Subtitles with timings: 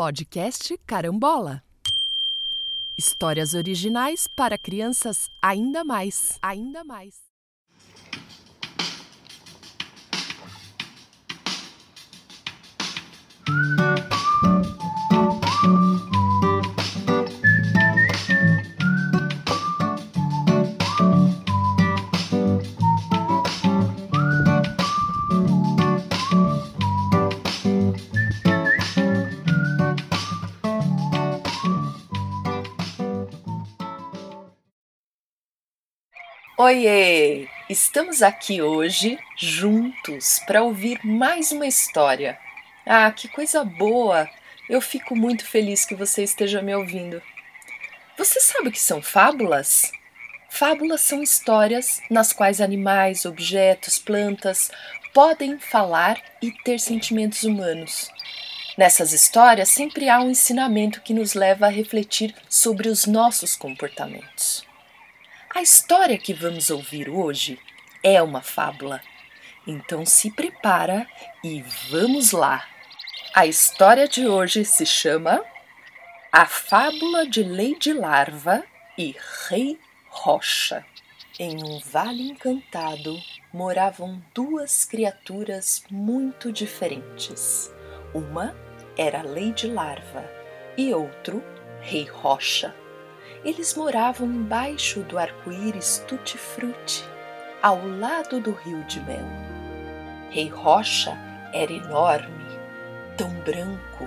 [0.00, 1.62] Podcast Carambola.
[2.96, 7.29] Histórias originais para crianças ainda mais, ainda mais.
[36.62, 37.48] Oiê!
[37.70, 42.38] Estamos aqui hoje juntos para ouvir mais uma história.
[42.84, 44.28] Ah, que coisa boa!
[44.68, 47.22] Eu fico muito feliz que você esteja me ouvindo.
[48.18, 49.90] Você sabe o que são fábulas?
[50.50, 54.70] Fábulas são histórias nas quais animais, objetos, plantas
[55.14, 58.10] podem falar e ter sentimentos humanos.
[58.76, 64.68] Nessas histórias sempre há um ensinamento que nos leva a refletir sobre os nossos comportamentos.
[65.60, 67.60] A história que vamos ouvir hoje
[68.02, 68.98] é uma fábula.
[69.66, 71.06] Então se prepara
[71.44, 72.66] e vamos lá.
[73.34, 75.44] A história de hoje se chama
[76.32, 78.64] A Fábula de Lady Larva
[78.96, 79.14] e
[79.50, 80.82] Rei Rocha.
[81.38, 83.22] Em um vale encantado
[83.52, 87.70] moravam duas criaturas muito diferentes.
[88.14, 88.56] Uma
[88.96, 90.24] era Lady Larva
[90.78, 91.44] e outro
[91.82, 92.79] Rei Rocha.
[93.42, 97.02] Eles moravam embaixo do arco-íris tutti-frutti,
[97.62, 99.24] ao lado do rio de mel.
[100.28, 101.16] Rei Rocha
[101.52, 102.44] era enorme,
[103.16, 104.06] tão branco,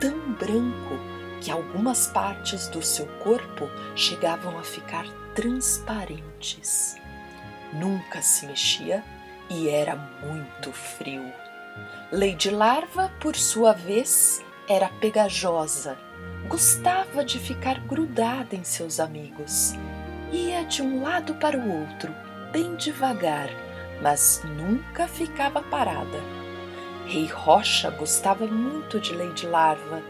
[0.00, 0.98] tão branco,
[1.42, 6.96] que algumas partes do seu corpo chegavam a ficar transparentes.
[7.74, 9.04] Nunca se mexia
[9.50, 11.30] e era muito frio.
[12.10, 15.98] Lady Larva, por sua vez, era pegajosa
[16.52, 19.72] gostava de ficar grudada em seus amigos.
[20.30, 22.14] Ia de um lado para o outro,
[22.52, 23.48] bem devagar,
[24.02, 26.20] mas nunca ficava parada.
[27.06, 30.02] Rei Rocha gostava muito de Lady Larva,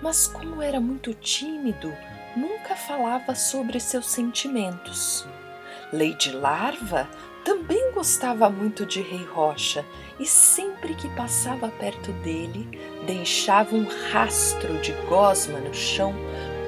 [0.00, 1.94] mas como era muito tímido,
[2.34, 5.26] nunca falava sobre seus sentimentos.
[5.92, 7.06] Lady Larva
[7.44, 9.84] também gostava muito de Rei Rocha
[10.18, 12.68] e sempre que passava perto dele,
[13.06, 16.14] deixava um rastro de gosma no chão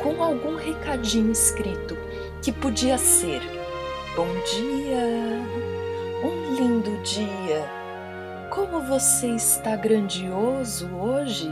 [0.03, 1.97] com algum recadinho escrito
[2.43, 3.41] que podia ser:
[4.17, 5.43] Bom dia,
[6.23, 7.65] um lindo dia,
[8.51, 11.51] como você está grandioso hoje.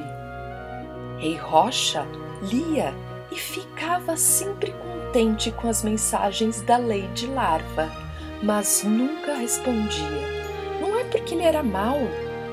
[1.19, 2.07] Rei Rocha
[2.43, 2.93] lia
[3.31, 8.02] e ficava sempre contente com as mensagens da Lady Larva
[8.43, 10.43] mas nunca respondia.
[10.81, 12.01] Não é porque ele era mau,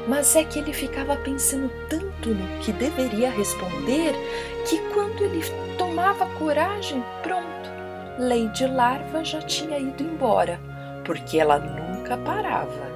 [0.07, 4.13] mas é que ele ficava pensando tanto no que deveria responder
[4.67, 5.41] que quando ele
[5.77, 7.69] tomava coragem, pronto,
[8.19, 10.59] Lady Larva já tinha ido embora,
[11.03, 12.89] porque ela nunca parava.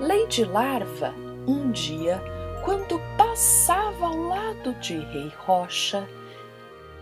[0.00, 1.14] Lady Larva,
[1.46, 2.20] um dia,
[2.64, 6.06] quando passava ao lado de Rei Rocha,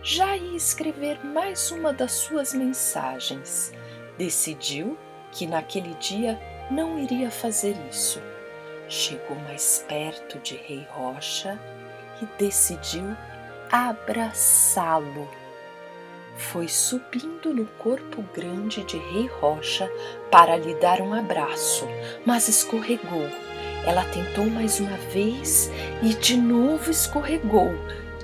[0.01, 3.73] já ia escrever mais uma das suas mensagens
[4.17, 4.97] Decidiu
[5.31, 8.21] que naquele dia não iria fazer isso.
[8.87, 11.59] Chegou mais perto de Rei Rocha
[12.21, 13.15] e decidiu
[13.71, 15.27] abraçá-lo.
[16.35, 19.91] Foi subindo no corpo grande de Rei Rocha
[20.31, 21.87] para lhe dar um abraço,
[22.25, 23.27] mas escorregou.
[23.85, 25.69] Ela tentou mais uma vez
[26.01, 27.71] e de novo escorregou.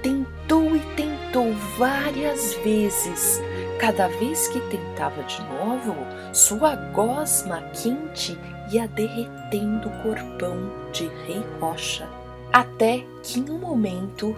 [0.02, 3.42] Tentou e tentou várias vezes,
[3.80, 5.96] Cada vez que tentava de novo,
[6.34, 8.38] sua gosma quente
[8.70, 12.06] ia derretendo o corpão de Rei Rocha,
[12.52, 14.36] até que em um momento,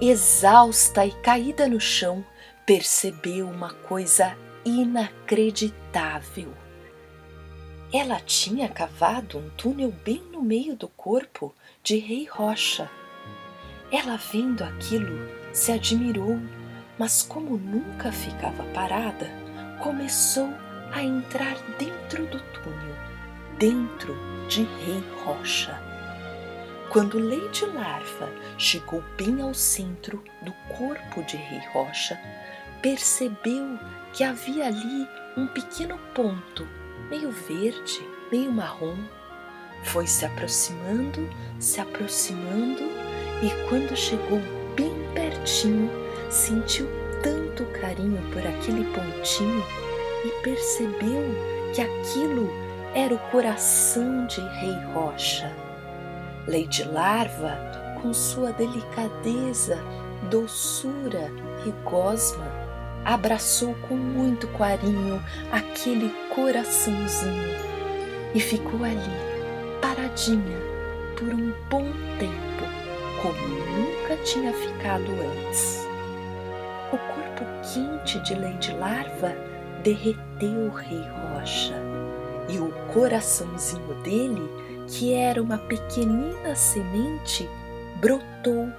[0.00, 2.24] exausta e caída no chão,
[2.64, 6.54] percebeu uma coisa inacreditável.
[7.92, 12.88] Ela tinha cavado um túnel bem no meio do corpo de Rei Rocha.
[13.90, 16.38] Ela vendo aquilo, se admirou
[16.98, 19.30] mas como nunca ficava parada,
[19.82, 20.52] começou
[20.92, 22.96] a entrar dentro do túnel,
[23.58, 24.16] dentro
[24.48, 25.80] de Rei Rocha.
[26.90, 32.18] Quando Lady Larva chegou bem ao centro do corpo de Rei Rocha,
[32.80, 33.78] percebeu
[34.12, 36.68] que havia ali um pequeno ponto,
[37.10, 38.00] meio verde,
[38.30, 38.96] meio marrom.
[39.82, 42.84] Foi se aproximando, se aproximando
[43.42, 44.40] e quando chegou
[44.76, 46.03] bem pertinho,
[46.34, 46.88] sentiu
[47.22, 49.64] tanto carinho por aquele pontinho
[50.24, 51.22] e percebeu
[51.72, 52.50] que aquilo
[52.92, 55.54] era o coração de Rei Rocha.
[56.48, 57.56] Lady Larva
[58.02, 59.78] com sua delicadeza,
[60.28, 61.30] doçura
[61.64, 62.46] e gosma,
[63.04, 65.22] abraçou com muito carinho
[65.52, 67.54] aquele coraçãozinho
[68.34, 70.58] e ficou ali, paradinha,
[71.16, 71.86] por um bom
[72.18, 75.93] tempo, como nunca tinha ficado antes.
[76.92, 79.34] O corpo quente de Lady Larva
[79.82, 81.02] derreteu o Rei
[81.32, 81.74] Rocha
[82.48, 84.48] e o coraçãozinho dele,
[84.86, 87.48] que era uma pequenina semente,
[87.96, 88.70] brotou,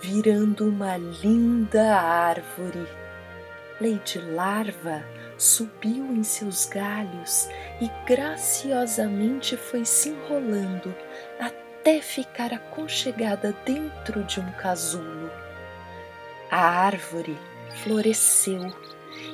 [0.00, 2.86] virando uma linda árvore.
[3.80, 5.02] Lady Larva
[5.38, 7.48] subiu em seus galhos
[7.80, 10.94] e graciosamente foi se enrolando
[11.40, 15.23] até ficar aconchegada dentro de um casulo.
[16.56, 17.36] A árvore
[17.82, 18.72] floresceu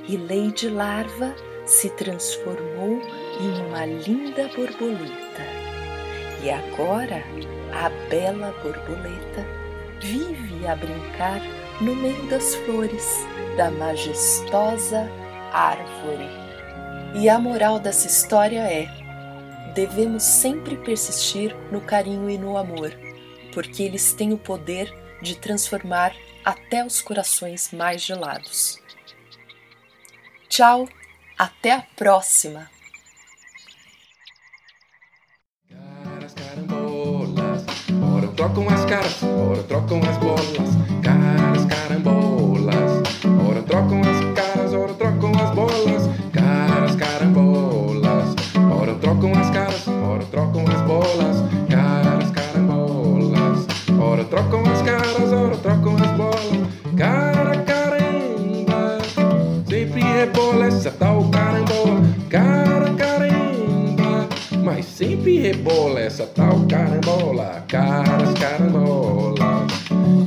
[0.08, 1.37] e Lady Larva
[1.67, 2.99] se transformou
[3.38, 5.44] em uma linda borboleta.
[6.43, 7.22] E agora
[7.75, 9.46] a bela borboleta
[10.00, 11.43] vive a brincar
[11.82, 13.06] no meio das flores
[13.55, 15.06] da majestosa
[15.52, 16.26] árvore.
[17.16, 18.88] E a moral dessa história é:
[19.75, 22.96] devemos sempre persistir no carinho e no amor,
[23.52, 24.90] porque eles têm o poder
[25.20, 26.14] de transformar
[26.44, 28.78] até os corações mais gelados.
[30.49, 30.88] Tchau,
[31.38, 32.70] até a próxima!
[35.69, 37.64] Caras, carambolas,
[38.14, 40.70] ora trocam as caras, ora trocam as bolas.
[41.02, 43.02] Caras, carambolas,
[43.49, 44.30] ora trocam as
[65.40, 67.64] rebola essa tal carambola.
[67.66, 69.72] Caras, carambolas,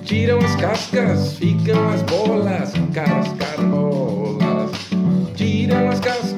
[0.03, 2.73] tiram as cascas, ficam as bolas.
[2.93, 4.71] Caras, carambolas,
[5.35, 6.32] tiram as cascas.